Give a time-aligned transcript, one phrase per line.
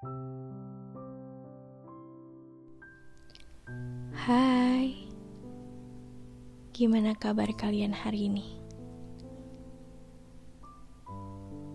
[0.00, 0.16] Hai,
[6.72, 8.56] gimana kabar kalian hari ini?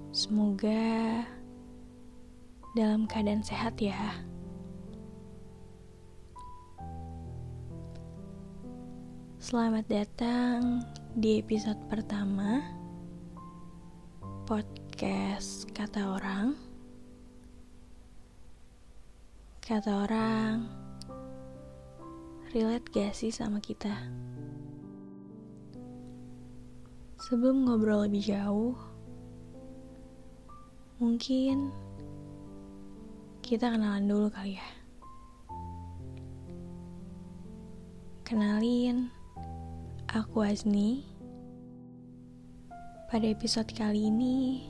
[0.09, 1.21] Semoga
[2.73, 4.17] dalam keadaan sehat ya.
[9.37, 10.81] Selamat datang
[11.13, 12.73] di episode pertama
[14.49, 16.74] podcast Kata Orang.
[19.65, 20.61] Kata orang,
[22.53, 23.97] relate gak sih sama kita?
[27.17, 28.77] Sebelum ngobrol lebih jauh,
[31.01, 31.73] mungkin
[33.41, 34.69] kita kenalan dulu kali ya.
[38.21, 39.09] Kenalin,
[40.13, 41.09] Aku Azni.
[43.09, 44.69] Pada episode kali ini,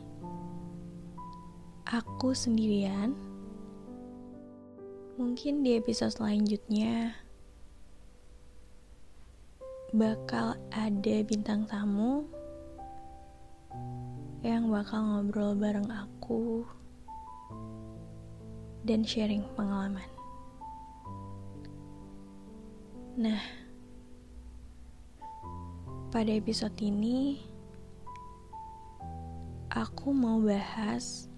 [1.83, 3.34] aku sendirian.
[5.15, 7.15] Mungkin di episode selanjutnya
[9.95, 12.27] bakal ada bintang tamu
[14.43, 16.67] yang bakal ngobrol bareng aku
[18.83, 20.03] dan sharing pengalaman.
[23.15, 23.39] Nah,
[26.11, 27.39] pada episode ini,
[29.71, 31.31] aku mau bahas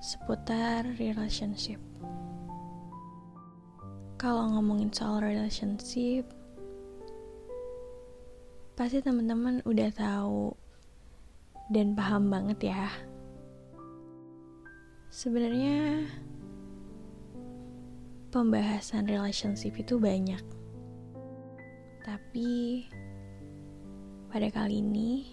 [0.00, 1.76] seputar relationship.
[4.18, 6.26] Kalau ngomongin soal relationship,
[8.74, 10.58] pasti teman-teman udah tahu
[11.70, 12.90] dan paham banget ya.
[15.14, 16.02] Sebenarnya
[18.34, 20.42] pembahasan relationship itu banyak.
[22.02, 22.90] Tapi
[24.34, 25.30] pada kali ini,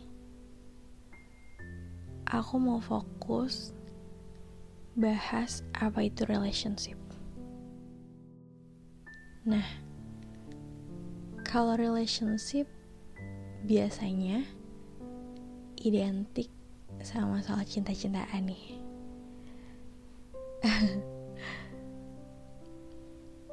[2.30, 3.74] aku mau fokus
[4.94, 7.05] bahas apa itu relationship.
[9.46, 9.66] Nah,
[11.46, 12.66] kalau relationship
[13.66, 14.42] biasanya
[15.78, 16.50] identik
[17.06, 18.66] sama masalah cinta-cintaan nih.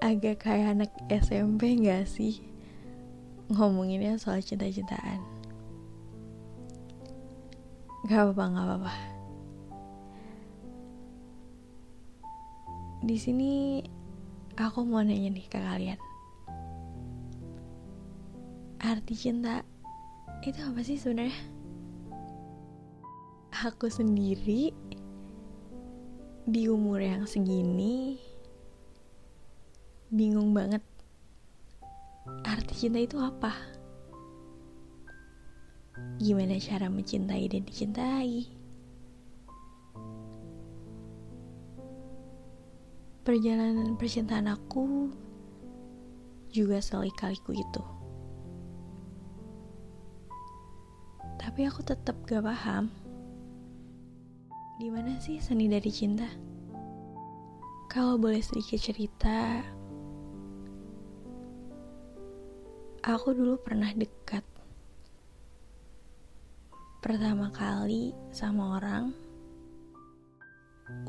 [0.08, 2.52] Agak kayak anak SMP gak sih?
[3.52, 5.20] ngomonginnya soal cinta-cintaan.
[8.08, 8.92] Gak apa-apa, gak apa-apa.
[13.02, 13.82] Di sini
[14.62, 15.98] aku mau nanya nih ke kalian.
[18.78, 19.66] Arti cinta
[20.46, 21.34] itu apa sih sebenarnya?
[23.66, 24.70] Aku sendiri
[26.46, 28.18] di umur yang segini
[30.10, 30.82] bingung banget
[32.46, 33.50] arti cinta itu apa?
[36.22, 38.61] Gimana cara mencintai dan dicintai?
[43.22, 45.10] Perjalanan percintaan aku
[46.50, 47.82] juga selikaliku itu.
[51.38, 52.90] Tapi aku tetap gak paham
[54.82, 56.26] di mana sih seni dari cinta?
[57.86, 59.62] Kalau boleh sedikit cerita,
[63.02, 64.46] Aku dulu pernah dekat
[67.02, 69.10] pertama kali sama orang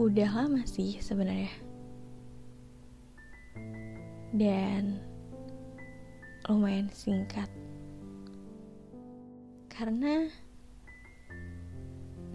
[0.02, 1.54] udah lama sih sebenarnya
[4.34, 5.00] dan
[6.50, 7.48] lumayan singkat
[9.72, 10.28] karena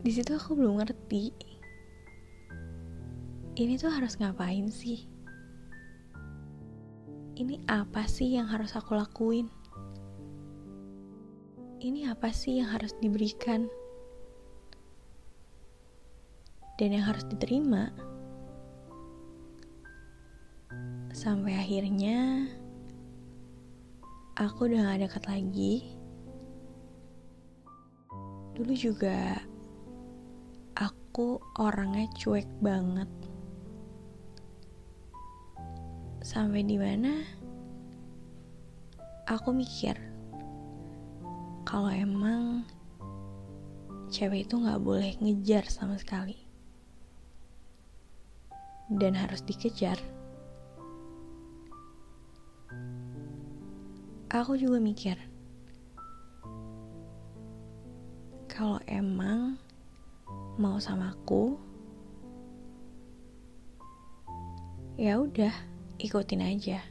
[0.01, 1.35] di situ aku belum ngerti
[3.59, 5.19] ini tuh harus ngapain sih
[7.39, 9.47] ini apa sih yang harus aku lakuin?
[11.79, 13.71] Ini apa sih yang harus diberikan?
[16.83, 17.95] Dan yang harus diterima?
[21.19, 22.47] Sampai akhirnya
[24.39, 25.75] aku udah gak dekat lagi.
[28.55, 29.35] Dulu juga
[30.79, 33.11] aku orangnya cuek banget.
[36.23, 37.11] Sampai di mana
[39.27, 39.99] aku mikir
[41.67, 42.63] kalau emang
[44.07, 46.39] cewek itu nggak boleh ngejar sama sekali.
[48.87, 49.99] Dan harus dikejar
[54.29, 55.17] aku juga mikir
[58.49, 59.57] kalau emang
[60.61, 61.57] mau sama aku
[64.99, 65.55] ya udah
[66.03, 66.83] ikutin aja.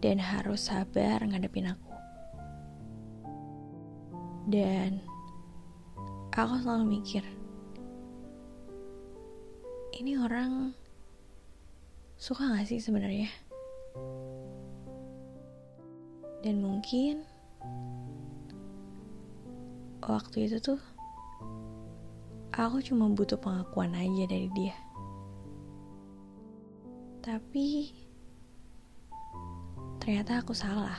[0.00, 1.92] Dan harus sabar ngadepin aku.
[4.48, 5.00] Dan
[6.32, 7.24] aku selalu mikir,
[9.96, 10.72] ini orang
[12.16, 13.49] suka gak sih sebenarnya?
[16.40, 17.20] Dan mungkin
[20.00, 20.80] waktu itu tuh
[22.56, 24.76] aku cuma butuh pengakuan aja dari dia.
[27.20, 27.92] Tapi
[30.00, 30.96] ternyata aku salah.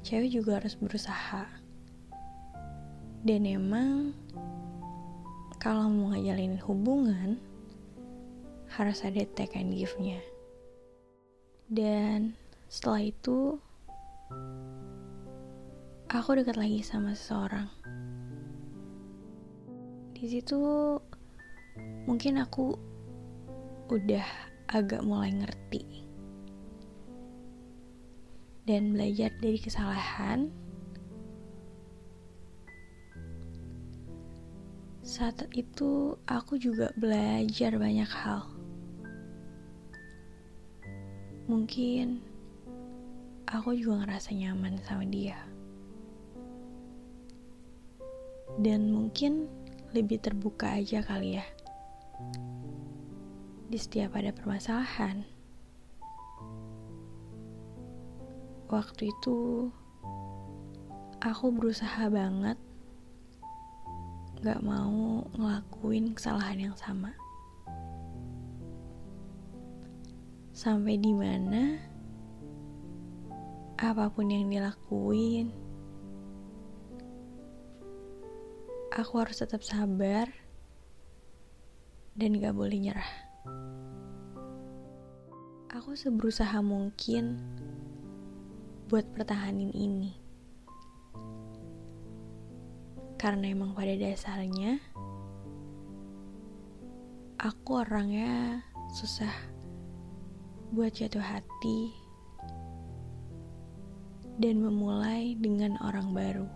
[0.00, 1.44] Cewek juga harus berusaha.
[3.26, 4.14] Dan emang
[5.58, 7.42] kalau mau ngajalin hubungan
[8.70, 10.22] harus ada take and give-nya.
[11.66, 12.38] Dan
[12.70, 13.58] setelah itu
[16.06, 17.66] aku dekat lagi sama seseorang.
[20.14, 20.58] Di situ
[22.06, 22.78] mungkin aku
[23.90, 24.26] udah
[24.70, 26.06] agak mulai ngerti
[28.66, 30.50] dan belajar dari kesalahan
[35.06, 38.55] Saat itu aku juga belajar banyak hal.
[41.46, 42.18] Mungkin
[43.46, 45.38] aku juga ngerasa nyaman sama dia.
[48.58, 49.46] Dan mungkin
[49.94, 51.46] lebih terbuka aja kali ya.
[53.70, 55.22] Di setiap ada permasalahan.
[58.66, 59.70] Waktu itu
[61.22, 62.58] aku berusaha banget
[64.42, 67.14] gak mau ngelakuin kesalahan yang sama.
[70.56, 71.76] Sampai di mana
[73.76, 75.52] apa pun yang dilakuin,
[78.88, 80.32] aku harus tetap sabar
[82.16, 83.12] dan gak boleh nyerah.
[85.76, 87.36] Aku seberusaha mungkin
[88.88, 90.16] buat pertahanin ini
[93.20, 94.80] karena emang pada dasarnya
[97.36, 98.64] aku orangnya
[98.96, 99.55] susah
[100.72, 101.94] buat jatuh hati
[104.42, 106.48] dan memulai dengan orang baru.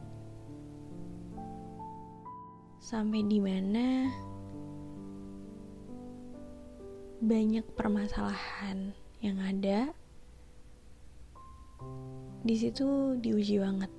[2.81, 4.09] Sampai di mana
[7.21, 9.93] banyak permasalahan yang ada
[12.41, 13.93] di situ diuji banget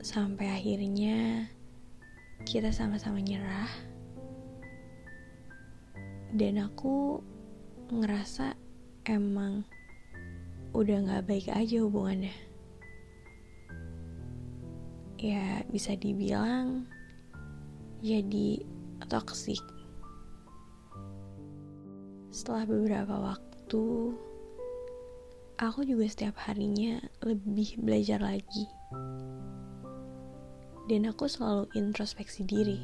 [0.00, 1.46] sampai akhirnya
[2.48, 3.91] kita sama-sama nyerah
[6.32, 7.20] dan aku
[7.92, 8.56] ngerasa
[9.04, 9.68] emang
[10.72, 12.32] udah gak baik aja hubungannya.
[15.20, 16.88] Ya bisa dibilang
[18.02, 18.64] jadi
[19.06, 19.60] toksik
[22.32, 23.84] setelah beberapa waktu
[25.60, 28.66] aku juga setiap harinya lebih belajar lagi.
[30.90, 32.80] Dan aku selalu introspeksi diri.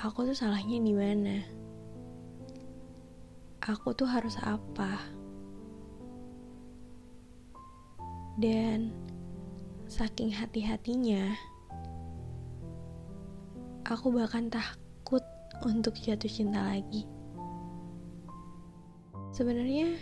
[0.00, 1.44] Aku tuh salahnya di mana?
[3.60, 4.96] Aku tuh harus apa?
[8.40, 8.96] Dan
[9.84, 11.36] saking hati-hatinya,
[13.84, 15.20] aku bahkan takut
[15.68, 17.04] untuk jatuh cinta lagi.
[19.36, 20.00] Sebenarnya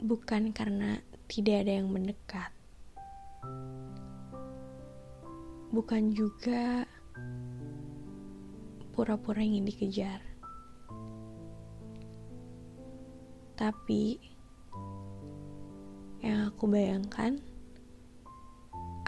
[0.00, 2.48] bukan karena tidak ada yang mendekat,
[5.68, 6.88] bukan juga
[8.92, 10.20] pura-pura ingin dikejar.
[13.56, 14.20] Tapi
[16.22, 17.40] yang aku bayangkan,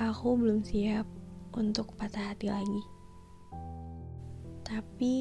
[0.01, 1.07] aku belum siap
[1.55, 2.83] untuk patah hati lagi.
[4.65, 5.15] Tapi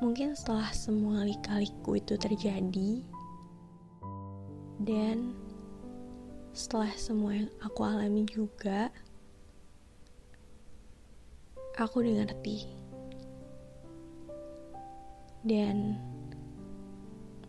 [0.00, 3.04] mungkin setelah semua lika-liku itu terjadi
[4.80, 5.34] dan
[6.54, 8.88] setelah semua yang aku alami juga,
[11.74, 12.83] aku udah ngerti
[15.44, 16.00] dan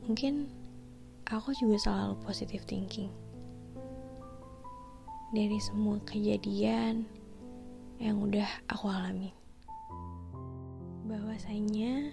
[0.04, 0.52] mungkin
[1.32, 3.08] aku juga selalu positive thinking.
[5.32, 7.08] Dari semua kejadian
[7.98, 9.32] yang udah aku alami.
[11.08, 12.12] Bahwasanya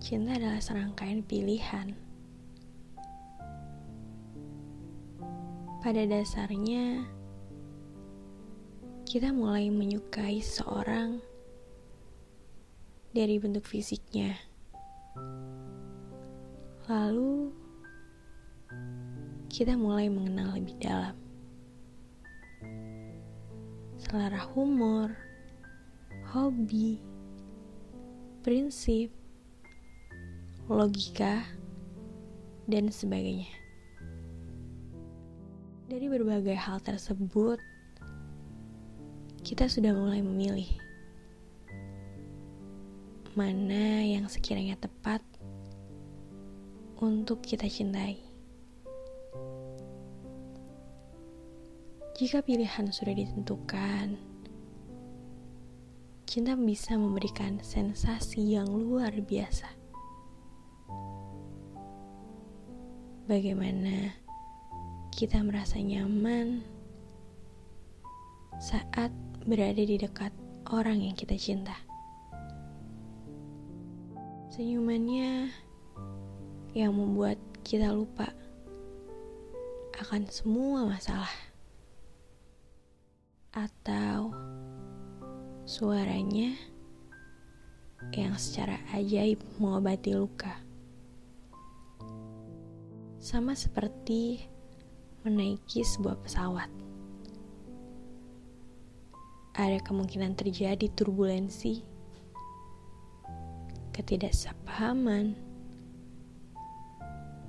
[0.00, 1.92] cinta adalah serangkaian pilihan.
[5.80, 7.04] Pada dasarnya
[9.04, 11.24] kita mulai menyukai seorang
[13.10, 14.38] dari bentuk fisiknya.
[16.86, 17.50] Lalu
[19.50, 21.14] kita mulai mengenal lebih dalam.
[23.98, 25.10] Selera humor,
[26.30, 27.02] hobi,
[28.46, 29.10] prinsip,
[30.70, 31.42] logika,
[32.70, 33.50] dan sebagainya.
[35.90, 37.58] Dari berbagai hal tersebut,
[39.42, 40.70] kita sudah mulai memilih
[43.40, 45.24] mana yang sekiranya tepat
[47.00, 48.20] untuk kita cintai.
[52.20, 54.20] Jika pilihan sudah ditentukan,
[56.28, 59.72] cinta bisa memberikan sensasi yang luar biasa.
[63.24, 64.20] Bagaimana
[65.16, 66.60] kita merasa nyaman
[68.60, 69.08] saat
[69.48, 70.36] berada di dekat
[70.68, 71.89] orang yang kita cinta.
[74.60, 75.48] Senyumannya
[76.76, 78.28] yang membuat kita lupa
[79.96, 81.32] akan semua masalah,
[83.56, 84.36] atau
[85.64, 86.52] suaranya
[88.12, 90.52] yang secara ajaib mengobati luka,
[93.16, 94.44] sama seperti
[95.24, 96.68] menaiki sebuah pesawat.
[99.56, 101.80] Ada kemungkinan terjadi turbulensi,
[104.00, 105.36] ketidaksepahaman,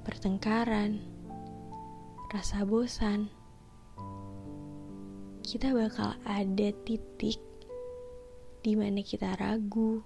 [0.03, 0.99] pertengkaran,
[2.27, 3.31] rasa bosan.
[5.47, 7.39] Kita bakal ada titik
[8.67, 10.03] di mana kita ragu.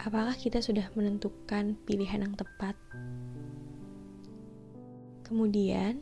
[0.00, 2.80] Apakah kita sudah menentukan pilihan yang tepat?
[5.28, 6.00] Kemudian,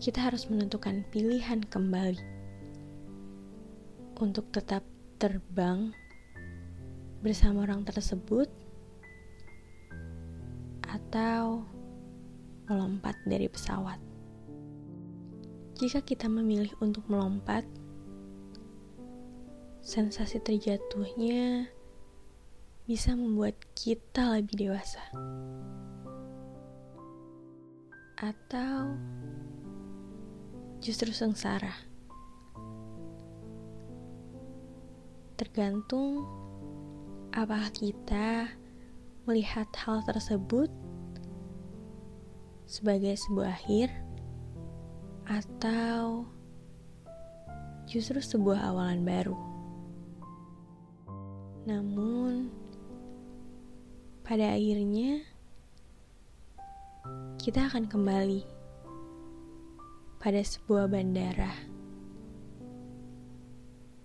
[0.00, 2.24] kita harus menentukan pilihan kembali
[4.16, 4.80] untuk tetap
[5.22, 5.94] terbang
[7.22, 8.50] bersama orang tersebut
[10.82, 11.62] atau
[12.66, 14.02] melompat dari pesawat.
[15.78, 17.62] Jika kita memilih untuk melompat,
[19.78, 21.70] sensasi terjatuhnya
[22.90, 25.06] bisa membuat kita lebih dewasa
[28.18, 28.98] atau
[30.82, 31.91] justru sengsara.
[35.42, 36.22] Tergantung
[37.34, 38.46] apakah kita
[39.26, 40.70] melihat hal tersebut
[42.62, 43.90] sebagai sebuah akhir
[45.26, 46.30] atau
[47.90, 49.34] justru sebuah awalan baru.
[51.66, 52.46] Namun,
[54.22, 55.26] pada akhirnya
[57.42, 58.46] kita akan kembali
[60.22, 61.71] pada sebuah bandara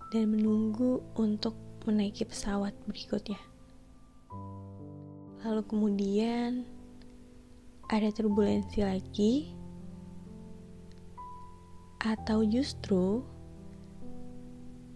[0.08, 3.40] dan menunggu untuk menaiki pesawat berikutnya.
[5.44, 6.64] Lalu kemudian
[7.88, 9.52] ada turbulensi lagi,
[12.04, 13.24] atau justru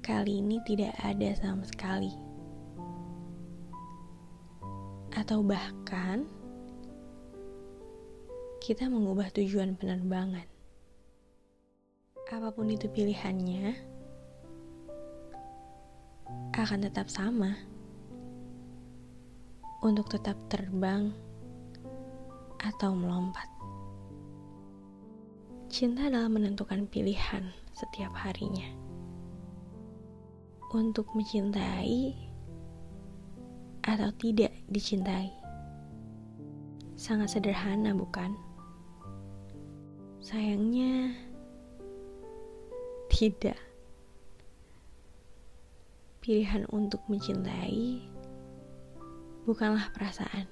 [0.05, 2.13] kali ini tidak ada sama sekali,
[5.17, 6.29] atau bahkan
[8.61, 10.49] kita mengubah tujuan penerbangan.
[12.33, 13.92] Apa pun itu pilihannya,
[16.53, 17.57] akan tetap sama
[19.81, 21.09] untuk tetap terbang
[22.61, 23.49] atau melompat.
[25.73, 28.69] Cinta adalah menentukan pilihan setiap harinya
[30.77, 32.13] untuk mencintai
[33.89, 35.33] atau tidak dicintai.
[37.01, 38.37] Sangat sederhana, bukan?
[40.21, 41.17] Sayangnya,
[43.09, 43.72] tidak.
[46.23, 47.99] Pilihan untuk mencintai
[49.43, 50.47] bukanlah perasaan,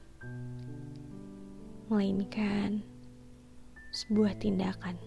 [1.86, 2.82] melainkan
[3.94, 4.98] sebuah tindakan.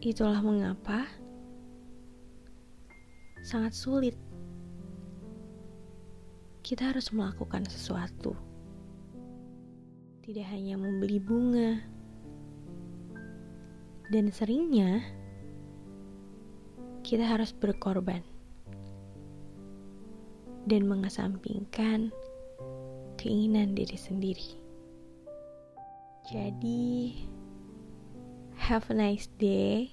[0.00, 1.04] Itulah mengapa
[3.44, 4.16] sangat sulit
[6.64, 8.32] kita harus melakukan sesuatu.
[10.24, 11.76] Tidak hanya membeli bunga,
[14.08, 15.04] dan seringnya
[17.04, 18.24] kita harus berkorban
[20.64, 22.08] dan mengesampingkan
[23.20, 24.56] keinginan diri sendiri.
[26.24, 27.12] Jadi,
[28.56, 29.92] have a nice day.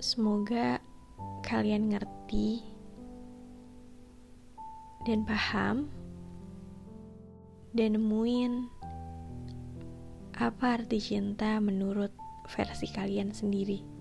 [0.00, 0.80] Semoga
[1.44, 2.64] kalian ngerti
[5.04, 5.92] dan paham
[7.76, 8.72] dan nemuin
[10.38, 12.14] apa arti cinta menurut
[12.48, 13.97] versi kalian sendiri.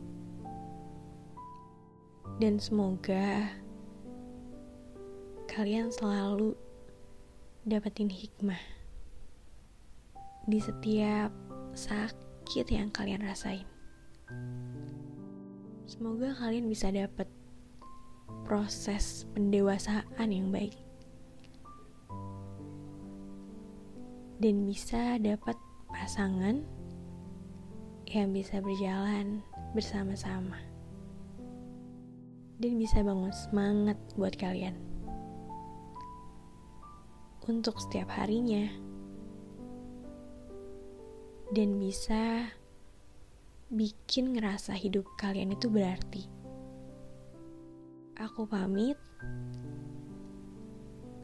[2.38, 3.50] Dan semoga
[5.50, 6.54] kalian selalu
[7.66, 8.62] dapetin hikmah
[10.46, 11.34] di setiap
[11.74, 13.66] sakit yang kalian rasain.
[15.90, 17.26] Semoga kalian bisa dapet
[18.46, 20.78] proses pendewasaan yang baik
[24.38, 25.58] dan bisa dapat
[25.90, 26.62] pasangan
[28.06, 29.42] yang bisa berjalan
[29.74, 30.67] bersama-sama
[32.58, 34.74] dan bisa bangun semangat buat kalian
[37.48, 38.68] untuk setiap harinya
[41.56, 42.52] dan bisa
[43.72, 46.28] bikin ngerasa hidup kalian itu berarti.
[48.20, 48.98] Aku pamit.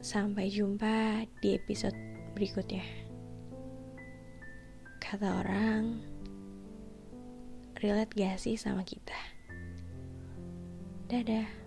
[0.04, 1.96] Sampai jumpa di episode
[2.36, 2.84] berikutnya.
[5.00, 6.04] Kata orang,
[7.80, 9.33] relate gak sih sama kita?
[11.10, 11.63] Dadah.